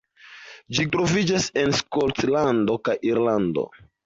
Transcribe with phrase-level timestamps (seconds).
[0.77, 3.69] Ĝi troviĝas en Skotlando kaj Irlando.